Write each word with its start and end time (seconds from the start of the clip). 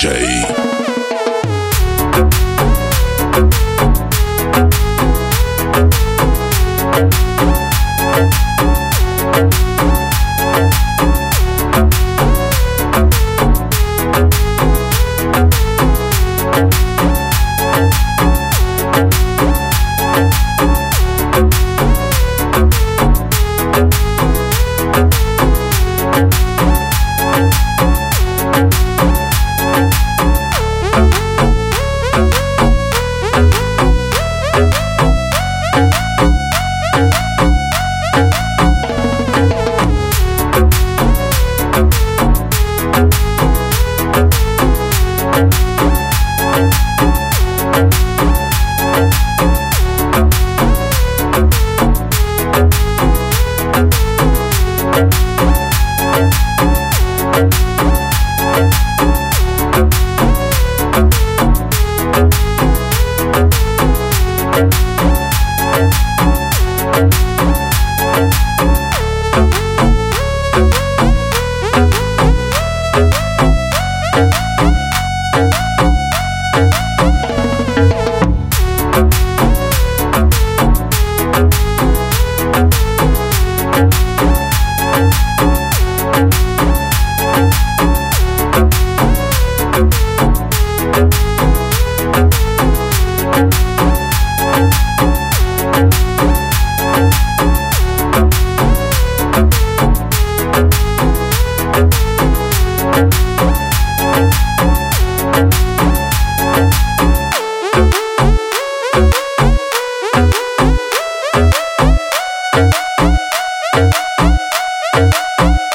DJ. 0.00 0.69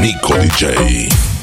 Nico 0.00 0.34
DJ. 0.38 1.37